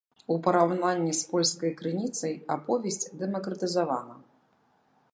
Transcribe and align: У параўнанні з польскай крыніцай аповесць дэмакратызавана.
У 0.35 0.35
параўнанні 0.45 1.13
з 1.19 1.27
польскай 1.33 1.75
крыніцай 1.83 2.33
аповесць 2.57 3.09
дэмакратызавана. 3.23 4.21